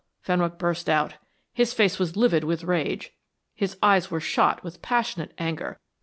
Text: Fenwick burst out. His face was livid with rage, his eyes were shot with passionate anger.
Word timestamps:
Fenwick 0.23 0.57
burst 0.57 0.89
out. 0.89 1.17
His 1.53 1.75
face 1.75 1.99
was 1.99 2.17
livid 2.17 2.43
with 2.43 2.63
rage, 2.63 3.11
his 3.53 3.77
eyes 3.83 4.09
were 4.09 4.19
shot 4.19 4.63
with 4.63 4.81
passionate 4.81 5.31
anger. 5.37 5.79